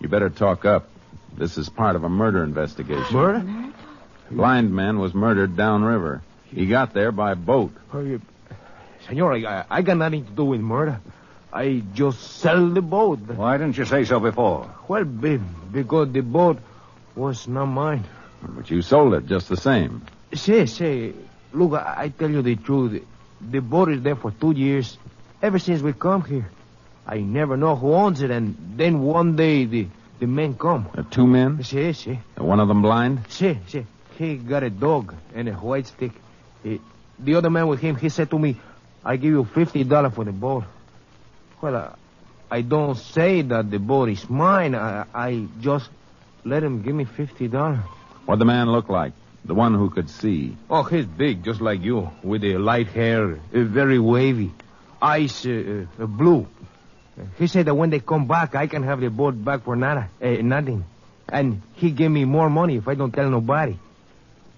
[0.00, 0.88] You better talk up.
[1.36, 3.16] This is part of a murder investigation.
[3.16, 3.72] Murder?
[4.30, 6.22] Blind man was murdered downriver.
[6.46, 7.72] He got there by boat.
[7.92, 8.20] Are you...
[9.06, 11.00] Senor, I, I got nothing to do with murder.
[11.52, 13.20] I just sell the boat.
[13.20, 14.70] Why didn't you say so before?
[14.86, 15.38] Well, be,
[15.72, 16.58] because the boat
[17.14, 18.04] was not mine.
[18.42, 20.02] But you sold it just the same.
[20.34, 21.14] Say, say,
[21.52, 23.02] look, I, I tell you the truth.
[23.40, 24.98] The boat is there for two years,
[25.40, 26.48] ever since we come here.
[27.06, 29.86] I never know who owns it, and then one day the,
[30.18, 30.88] the men come.
[30.96, 31.64] Uh, two men?
[31.64, 32.20] See, see.
[32.38, 33.20] Uh, One of them blind?
[33.30, 33.86] See, see.
[34.18, 36.10] He got a dog and a white stick.
[36.64, 36.80] He,
[37.20, 38.56] the other man with him, he said to me,
[39.04, 40.64] I give you $50 for the boat.
[41.60, 41.94] Well, uh,
[42.50, 44.74] I don't say that the boat is mine.
[44.74, 45.88] I, I just
[46.44, 47.78] let him give me $50.
[48.26, 49.12] What'd the man look like?
[49.44, 50.56] The one who could see.
[50.68, 54.52] Oh, he's big, just like you, with the light hair, uh, very wavy,
[55.00, 56.48] eyes uh, uh, blue.
[57.38, 60.08] He said that when they come back, I can have the boat back for nada,
[60.20, 60.84] eh, nothing.
[61.28, 63.78] And he give me more money if I don't tell nobody.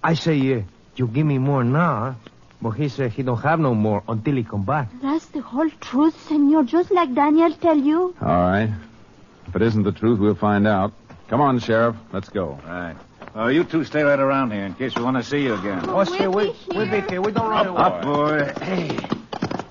[0.03, 0.63] I say, uh,
[0.97, 2.17] you give me more now,
[2.63, 4.89] but he said he don't have no more until he come back.
[5.03, 8.15] That's the whole truth, senor, just like Daniel tell you.
[8.21, 8.71] All right.
[9.47, 10.93] If it isn't the truth, we'll find out.
[11.29, 11.97] Come on, Sheriff.
[12.13, 12.59] Let's go.
[12.65, 12.97] All right.
[13.35, 15.89] Oh, you two stay right around here in case we want to see you again.
[15.89, 17.21] Oh, say, we, we be here.
[17.21, 17.81] We don't run away.
[17.81, 18.53] Up, boy.
[18.61, 18.99] Hey.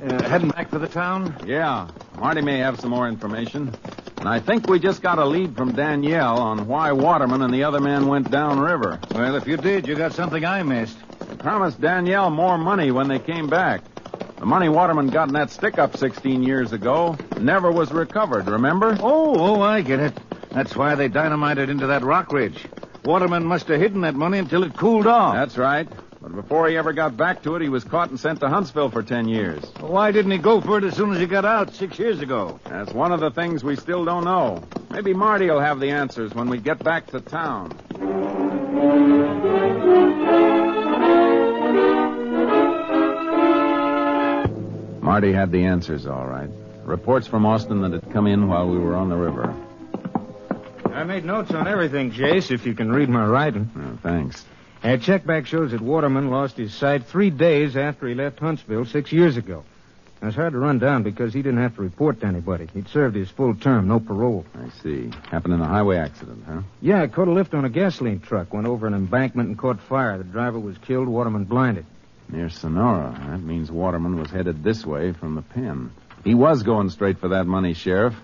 [0.02, 1.36] Uh, heading back for the town?
[1.46, 1.90] Yeah.
[2.18, 3.74] Marty may have some more information.
[4.20, 7.64] And I think we just got a lead from Danielle on why Waterman and the
[7.64, 9.00] other man went downriver.
[9.14, 10.98] Well, if you did, you got something I missed.
[11.30, 13.82] They promised Danielle more money when they came back.
[14.40, 18.98] The money Waterman got in that stick up 16 years ago never was recovered, remember?
[19.02, 20.14] Oh, oh, I get it.
[20.54, 22.68] That's why they dynamited into that rock ridge.
[23.04, 25.34] Waterman must have hidden that money until it cooled off.
[25.34, 25.88] That's right.
[26.22, 28.90] But before he ever got back to it, he was caught and sent to Huntsville
[28.90, 29.64] for 10 years.
[29.80, 32.60] Why didn't he go for it as soon as he got out six years ago?
[32.66, 34.62] That's one of the things we still don't know.
[34.90, 37.78] Maybe Marty will have the answers when we get back to town.
[45.02, 46.50] Marty had the answers, all right.
[46.84, 49.56] Reports from Austin that had come in while we were on the river.
[50.94, 53.72] I made notes on everything, Jace, if you can read my writing.
[53.78, 54.46] Oh, thanks.
[54.82, 58.86] A check back shows that Waterman lost his sight three days after he left Huntsville
[58.86, 59.66] six years ago.
[60.22, 62.70] It was hard to run down because he didn't have to report to anybody.
[62.74, 64.46] He'd served his full term, no parole.
[64.56, 65.12] I see.
[65.30, 66.62] Happened in a highway accident, huh?
[66.82, 70.18] Yeah, caught a lift on a gasoline truck, went over an embankment and caught fire.
[70.18, 71.86] The driver was killed, Waterman blinded.
[72.30, 73.18] Near Sonora.
[73.30, 75.92] That means Waterman was headed this way from the pen.
[76.24, 78.16] He was going straight for that money, Sheriff.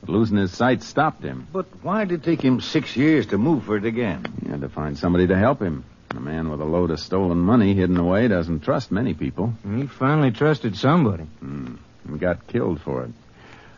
[0.00, 1.46] But losing his sight stopped him.
[1.52, 4.24] But why did it take him six years to move for it again?
[4.42, 5.84] He had to find somebody to help him.
[6.10, 9.54] A man with a load of stolen money hidden away doesn't trust many people.
[9.76, 11.22] He finally trusted somebody.
[11.22, 11.76] Hmm.
[12.04, 13.10] And got killed for it.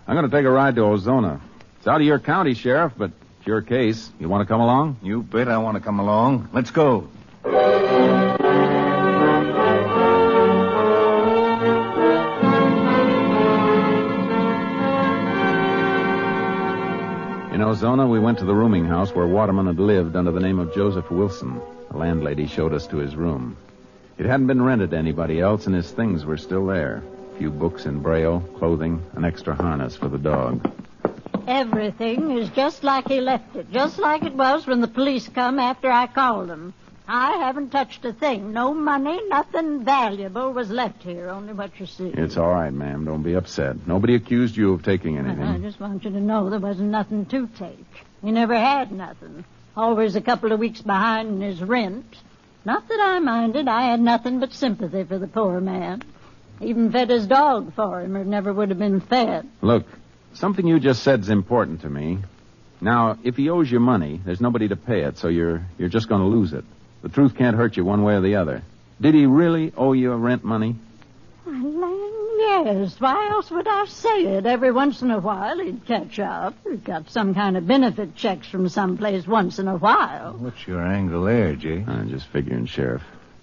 [0.06, 1.40] I'm going to take a ride to Ozona.
[1.78, 4.10] It's out of your county, Sheriff, but it's your case.
[4.18, 4.98] You want to come along?
[5.02, 6.48] You bet I want to come along.
[6.52, 7.08] Let's go.
[17.72, 20.74] Ozona, we went to the rooming house where Waterman had lived under the name of
[20.74, 21.58] Joseph Wilson.
[21.90, 23.56] The landlady showed us to his room.
[24.18, 27.02] It hadn't been rented to anybody else, and his things were still there.
[27.34, 30.70] A few books in Braille, clothing, an extra harness for the dog.
[31.46, 35.58] Everything is just like he left it, just like it was when the police come
[35.58, 36.74] after I called them.
[37.08, 38.52] I haven't touched a thing.
[38.52, 42.08] No money, nothing valuable was left here, only what you see.
[42.08, 43.04] It's all right, ma'am.
[43.04, 43.86] Don't be upset.
[43.86, 45.42] Nobody accused you of taking anything.
[45.42, 47.86] I just want you to know there wasn't nothing to take.
[48.22, 49.44] He never had nothing.
[49.76, 52.06] Always a couple of weeks behind in his rent.
[52.64, 53.66] Not that I minded.
[53.66, 56.02] I had nothing but sympathy for the poor man.
[56.60, 59.48] Even fed his dog for him, or it never would have been fed.
[59.60, 59.86] Look,
[60.34, 62.18] something you just said's important to me.
[62.80, 66.08] Now, if he owes you money, there's nobody to pay it, so you're you're just
[66.08, 66.64] going to lose it.
[67.02, 68.62] The truth can't hurt you one way or the other.
[69.00, 70.76] Did he really owe you rent money?
[71.44, 73.00] Land, yes.
[73.00, 74.46] Why else would I say it?
[74.46, 76.54] Every once in a while he'd catch up.
[76.68, 80.34] He got some kind of benefit checks from someplace once in a while.
[80.38, 81.84] What's your angle there, Jay?
[81.86, 83.02] I'm just figuring, Sheriff.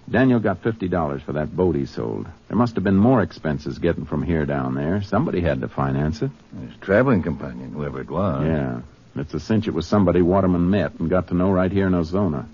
[0.10, 2.28] Daniel got fifty dollars for that boat he sold.
[2.48, 5.04] There must have been more expenses getting from here down there.
[5.04, 6.32] Somebody had to finance it.
[6.68, 8.44] His traveling companion, whoever it was.
[8.44, 8.82] Yeah.
[9.16, 11.94] It's a cinch it was somebody Waterman met and got to know right here in
[11.94, 12.48] Ozona.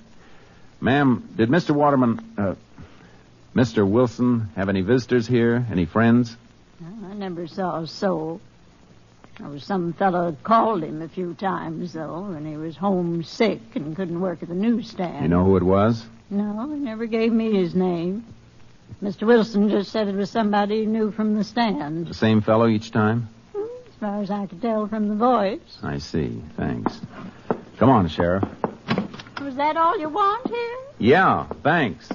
[0.89, 1.71] Ma'am, did Mr.
[1.71, 2.53] Waterman, uh,
[3.55, 3.89] Mr.
[3.89, 5.65] Wilson have any visitors here?
[5.71, 6.37] Any friends?
[7.09, 8.39] I never saw a soul.
[9.39, 13.95] There was some fellow called him a few times, though, when he was homesick and
[13.95, 15.23] couldn't work at the newsstand.
[15.23, 16.05] You know who it was?
[16.29, 18.23] No, he never gave me his name.
[19.01, 19.25] Mr.
[19.25, 22.91] Wilson just said it was somebody he knew from the stand, The same fellow each
[22.91, 23.29] time?
[23.55, 25.79] as far as I could tell from the voice.
[25.81, 26.43] I see.
[26.57, 27.01] Thanks.
[27.79, 28.43] Come on, Sheriff.
[29.55, 30.77] Was that all you want here?
[30.99, 32.09] Yeah, thanks.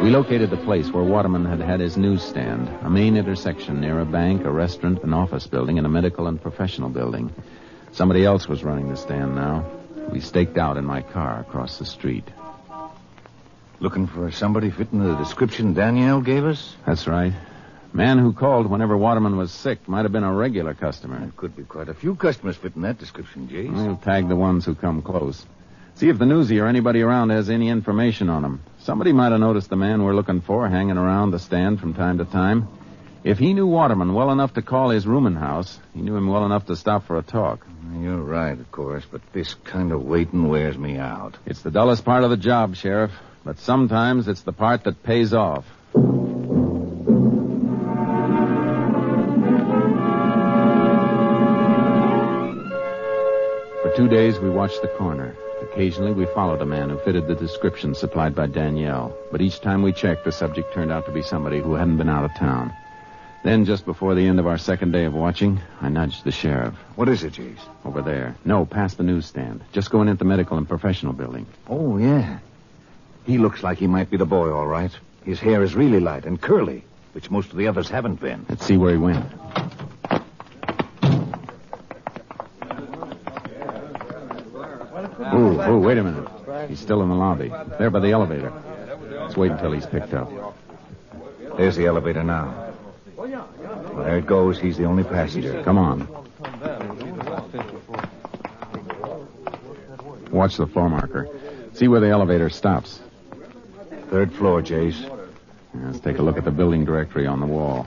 [0.00, 4.04] We located the place where Waterman had had his newsstand, a main intersection near a
[4.04, 7.34] bank, a restaurant, an office building, and a medical and professional building.
[7.90, 9.68] Somebody else was running the stand now.
[10.12, 12.28] We staked out in my car across the street.
[13.80, 16.76] Looking for somebody fitting the description Danielle gave us?
[16.86, 17.32] That's right.
[17.92, 21.18] Man who called whenever Waterman was sick might have been a regular customer.
[21.18, 23.74] There could be quite a few customers fitting that description, Jace.
[23.74, 25.44] We'll tag the ones who come close.
[25.96, 28.62] See if the newsie or anybody around has any information on him.
[28.78, 32.18] Somebody might have noticed the man we're looking for hanging around the stand from time
[32.18, 32.68] to time.
[33.24, 36.46] If he knew Waterman well enough to call his rooming house, he knew him well
[36.46, 37.66] enough to stop for a talk.
[37.98, 41.36] You're right, of course, but this kind of waiting wears me out.
[41.44, 43.10] It's the dullest part of the job, Sheriff,
[43.44, 45.66] but sometimes it's the part that pays off.
[54.00, 55.36] Two days, we watched the corner.
[55.60, 59.14] Occasionally, we followed a man who fitted the description supplied by Danielle.
[59.30, 62.08] But each time we checked, the subject turned out to be somebody who hadn't been
[62.08, 62.72] out of town.
[63.44, 66.72] Then, just before the end of our second day of watching, I nudged the sheriff.
[66.96, 67.60] What is it, Jace?
[67.84, 68.36] Over there.
[68.42, 69.60] No, past the newsstand.
[69.70, 71.44] Just going into the medical and professional building.
[71.68, 72.38] Oh, yeah.
[73.26, 74.92] He looks like he might be the boy, all right.
[75.26, 78.46] His hair is really light and curly, which most of the others haven't been.
[78.48, 79.26] Let's see where he went.
[85.32, 86.28] Oh, oh, wait a minute.
[86.68, 87.52] He's still in the lobby.
[87.78, 88.52] There by the elevator.
[89.10, 90.30] Let's wait until he's picked up.
[91.56, 92.72] There's the elevator now.
[93.16, 94.58] Well, there it goes.
[94.58, 95.62] He's the only passenger.
[95.62, 96.08] Come on.
[100.30, 101.28] Watch the floor marker.
[101.74, 103.00] See where the elevator stops.
[104.08, 105.08] Third floor, Jace.
[105.74, 107.86] Let's take a look at the building directory on the wall.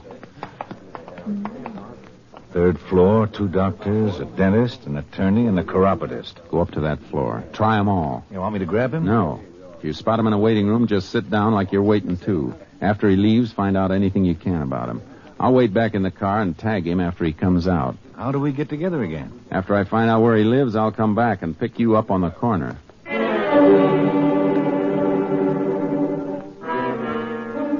[2.53, 6.39] Third floor, two doctors, a dentist, an attorney, and a chiropodist.
[6.51, 7.43] Go up to that floor.
[7.51, 8.23] Try 'em all.
[8.31, 9.05] You want me to grab him?
[9.05, 9.39] No.
[9.79, 12.53] If you spot him in a waiting room, just sit down like you're waiting too.
[12.79, 15.01] After he leaves, find out anything you can about him.
[15.39, 17.95] I'll wait back in the car and tag him after he comes out.
[18.15, 19.31] How do we get together again?
[19.49, 22.21] After I find out where he lives, I'll come back and pick you up on
[22.21, 22.75] the corner.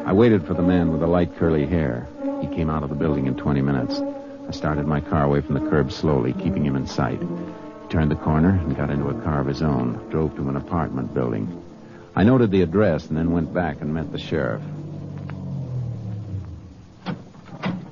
[0.06, 2.08] I waited for the man with the light curly hair.
[2.42, 4.02] He came out of the building in 20 minutes.
[4.48, 7.20] I started my car away from the curb slowly, keeping him in sight.
[7.22, 10.56] He turned the corner and got into a car of his own, drove to an
[10.56, 11.64] apartment building.
[12.16, 14.62] I noted the address and then went back and met the sheriff.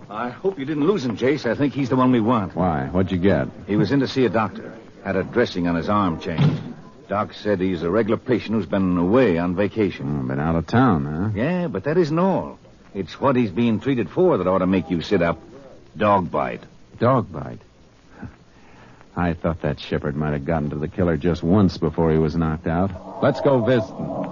[0.10, 1.50] I hope you didn't lose him, Jace.
[1.50, 2.56] I think he's the one we want.
[2.56, 2.88] Why?
[2.88, 3.48] What'd you get?
[3.66, 4.78] He was in to see a doctor.
[5.04, 6.62] Had a dressing on his arm changed.
[7.08, 10.22] Doc said he's a regular patient who's been away on vacation.
[10.24, 11.30] Oh, been out of town, huh?
[11.34, 12.60] Yeah, but that isn't all.
[12.94, 15.40] It's what he's being treated for that ought to make you sit up.
[15.98, 16.64] Dog bite.
[17.00, 17.60] Dog bite?
[19.16, 22.36] I thought that shepherd might have gotten to the killer just once before he was
[22.36, 23.22] knocked out.
[23.22, 24.32] Let's go visit him.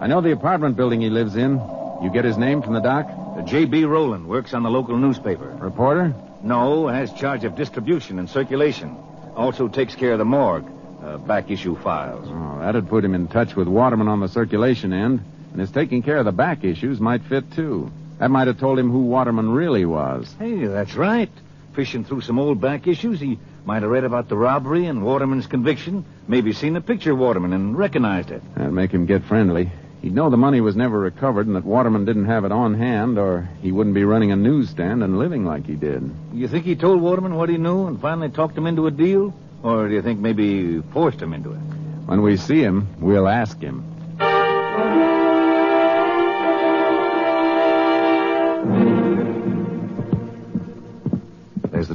[0.00, 1.60] I know the apartment building he lives in.
[2.02, 3.08] You get his name from the doc?
[3.46, 3.84] J.B.
[3.84, 5.48] Rowland works on the local newspaper.
[5.60, 6.14] Reporter?
[6.42, 8.96] No, has charge of distribution and circulation.
[9.34, 10.68] Also takes care of the morgue,
[11.02, 12.26] uh, back issue files.
[12.28, 15.20] Oh, that'd put him in touch with Waterman on the circulation end.
[15.52, 17.90] And his taking care of the back issues might fit, too.
[18.18, 20.34] That might have told him who Waterman really was.
[20.38, 21.30] Hey, that's right.
[21.74, 25.46] Fishing through some old back issues, he might have read about the robbery and Waterman's
[25.46, 28.42] conviction, maybe seen a picture of Waterman and recognized it.
[28.54, 29.70] That'd make him get friendly.
[30.02, 33.18] He'd know the money was never recovered and that Waterman didn't have it on hand,
[33.18, 36.10] or he wouldn't be running a newsstand and living like he did.
[36.32, 39.34] You think he told Waterman what he knew and finally talked him into a deal?
[39.62, 41.58] Or do you think maybe he forced him into it?
[42.06, 43.84] When we see him, we'll ask him.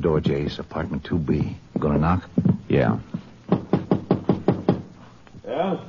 [0.03, 0.59] Door, Jace.
[0.59, 1.55] Apartment 2B.
[1.73, 2.29] You gonna knock?
[2.67, 2.99] Yeah.
[5.47, 5.79] Yeah?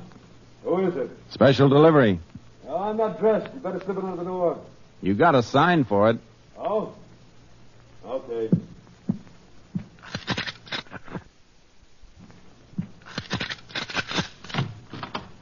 [0.63, 1.11] Who is it?
[1.31, 2.21] Special delivery.
[2.69, 3.53] Oh, I'm not dressed.
[3.53, 4.59] You better slip it under the door.
[5.03, 6.19] You got a sign for it.
[6.57, 6.95] Oh?
[8.07, 8.49] Okay.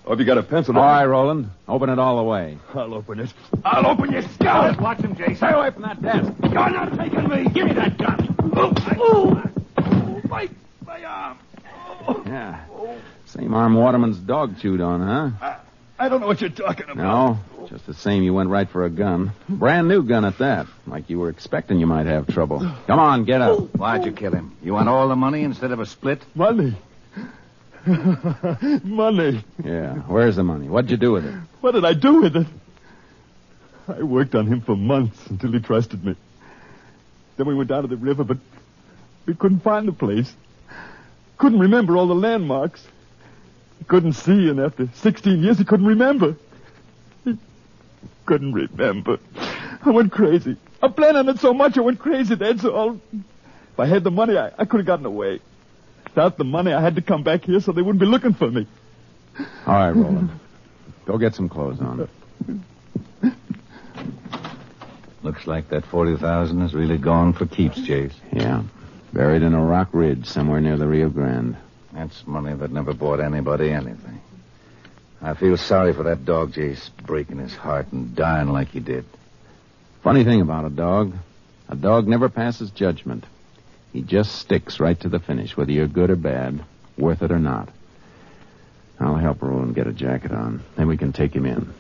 [0.05, 0.77] Oh, have you got a pencil?
[0.77, 1.51] All right, Roland.
[1.69, 2.59] Open it all the way.
[2.75, 3.33] I'll open it.
[3.65, 4.75] I'll open your skull.
[4.81, 5.37] Watch him, Jace.
[5.37, 6.33] Stay away from that desk.
[6.43, 7.49] You're not taking me.
[7.51, 8.32] Give me that gun.
[8.55, 9.43] Oh, oh,
[9.79, 10.49] oh my,
[10.87, 11.39] my arm.
[11.65, 12.23] Oh, oh.
[12.27, 12.65] Yeah.
[13.27, 15.57] Same arm Waterman's dog chewed on, huh?
[15.99, 16.97] I don't know what you're talking about.
[16.97, 17.69] No.
[17.69, 19.33] Just the same, you went right for a gun.
[19.49, 20.67] Brand new gun at that.
[20.87, 22.59] Like you were expecting you might have trouble.
[22.87, 23.75] Come on, get up.
[23.77, 24.57] Why'd you kill him?
[24.63, 26.23] You want all the money instead of a split?
[26.35, 26.77] Money.
[27.87, 29.45] money.
[29.65, 29.95] Yeah.
[29.95, 30.69] Where's the money?
[30.69, 31.35] What'd you do with it?
[31.61, 32.47] What did I do with it?
[33.89, 36.17] I worked on him for months until he trusted me.
[37.37, 38.39] Then we went down to the river, but
[39.27, 40.33] we couldn't find the place.
[41.39, 42.87] Couldn't remember all the landmarks.
[43.89, 46.37] Couldn't see, and after 16 years, he couldn't remember.
[47.25, 47.37] He
[48.27, 49.19] couldn't remember.
[49.85, 50.57] I went crazy.
[50.81, 53.01] I planned on it so much, I went crazy, that's all.
[53.13, 55.41] If I had the money, I, I could have gotten away.
[56.05, 58.51] Without the money, I had to come back here so they wouldn't be looking for
[58.51, 58.67] me.
[59.67, 60.31] All right, Roland.
[61.07, 62.09] Go get some clothes on.
[65.23, 68.15] Looks like that 40000 is really gone for keeps, Jace.
[68.33, 68.65] Yeah.
[69.13, 71.57] Buried in a rock ridge somewhere near the Rio Grande.
[71.93, 74.21] That's money that never bought anybody anything.
[75.21, 79.05] I feel sorry for that dog, Jace, breaking his heart and dying like he did.
[80.03, 81.15] Funny thing about a dog,
[81.69, 83.25] a dog never passes judgment.
[83.93, 86.65] He just sticks right to the finish, whether you're good or bad,
[86.99, 87.69] worth it or not.
[88.99, 90.63] I'll help Roland get a jacket on.
[90.77, 91.73] Then we can take him in.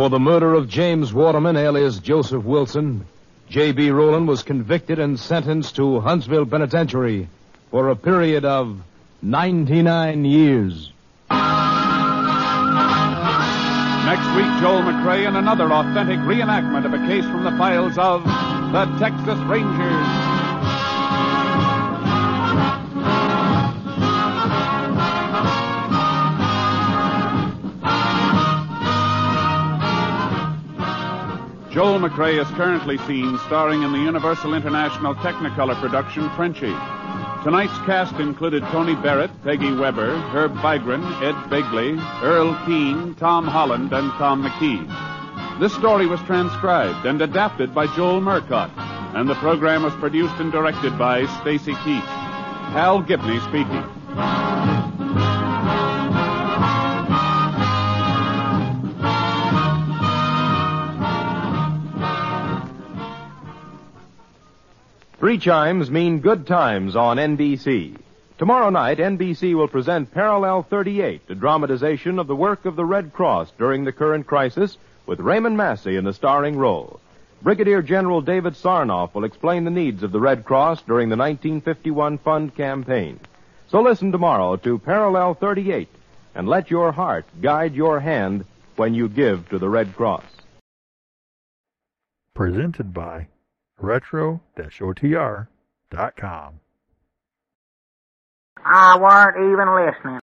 [0.00, 3.04] For the murder of James Waterman, alias Joseph Wilson,
[3.50, 3.90] J.B.
[3.90, 7.28] Rowland was convicted and sentenced to Huntsville Penitentiary
[7.70, 8.80] for a period of
[9.20, 10.90] 99 years.
[11.28, 11.44] Next
[14.34, 18.86] week, Joel McCrea in another authentic reenactment of a case from the files of the
[18.98, 20.19] Texas Rangers.
[32.10, 36.74] McCrea is currently seen starring in the Universal International Technicolor production Frenchie.
[37.44, 43.92] Tonight's cast included Tony Barrett, Peggy Webber, Herb Vigran, Ed Begley, Earl Keen, Tom Holland,
[43.92, 45.60] and Tom McKee.
[45.60, 48.72] This story was transcribed and adapted by Joel Murcott,
[49.14, 52.00] and the program was produced and directed by Stacy Keach.
[52.72, 53.84] Hal Gibney speaking.
[65.20, 67.94] Three chimes mean good times on NBC.
[68.38, 73.12] Tomorrow night, NBC will present Parallel 38, a dramatization of the work of the Red
[73.12, 77.00] Cross during the current crisis, with Raymond Massey in the starring role.
[77.42, 82.16] Brigadier General David Sarnoff will explain the needs of the Red Cross during the 1951
[82.16, 83.20] fund campaign.
[83.68, 85.88] So listen tomorrow to Parallel 38
[86.34, 88.46] and let your heart guide your hand
[88.76, 90.24] when you give to the Red Cross.
[92.34, 93.26] Presented by
[93.80, 96.60] retro-otr.com.
[98.62, 100.18] I weren't even listening.